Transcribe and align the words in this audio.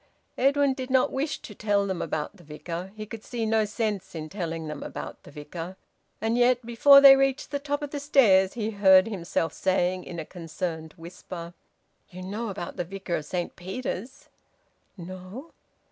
Edwin 0.35 0.73
did 0.73 0.89
not 0.89 1.11
wish 1.11 1.43
to 1.43 1.53
tell 1.53 1.85
them 1.85 2.01
about 2.01 2.35
the 2.37 2.43
Vicar. 2.43 2.91
He 2.95 3.05
could 3.05 3.23
see 3.23 3.45
no 3.45 3.65
sense 3.65 4.15
in 4.15 4.29
telling 4.29 4.67
them 4.67 4.81
about 4.81 5.21
the 5.21 5.29
Vicar. 5.29 5.77
And 6.19 6.39
yet, 6.39 6.65
before 6.65 7.01
they 7.01 7.15
reached 7.15 7.51
the 7.51 7.59
top 7.59 7.83
of 7.83 7.91
the 7.91 7.99
stairs, 7.99 8.53
he 8.53 8.71
heard 8.71 9.05
himself 9.07 9.53
saying 9.53 10.03
in 10.05 10.17
a 10.17 10.25
concerned 10.25 10.93
whisper 10.97 11.53
"You 12.09 12.23
know 12.23 12.49
about 12.49 12.77
the 12.77 12.83
Vicar 12.83 13.15
of 13.17 13.25
Saint 13.25 13.55
Peter's?" 13.55 14.27
"No." 14.97 15.51